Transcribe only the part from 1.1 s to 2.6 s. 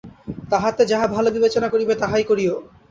ভাল বিবেচনা করিবে, তাহাই করিও।